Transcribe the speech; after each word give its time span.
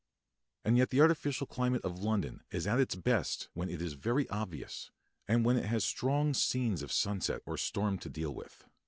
And 0.65 0.79
yet 0.79 0.89
the 0.89 0.99
artificial 0.99 1.45
climate 1.45 1.83
of 1.83 1.99
London 1.99 2.41
is 2.49 2.65
at 2.65 2.79
its 2.79 2.95
best 2.95 3.49
when 3.53 3.69
it 3.69 3.83
is 3.83 3.93
very 3.93 4.27
obvious, 4.29 4.89
and 5.27 5.45
when 5.45 5.57
it 5.57 5.65
has 5.65 5.85
strong 5.85 6.33
scenes 6.33 6.81
of 6.81 6.91
sunset 6.91 7.43
or 7.45 7.55
storm 7.55 7.99
to 7.99 8.09
deal 8.09 8.33
with. 8.33 8.65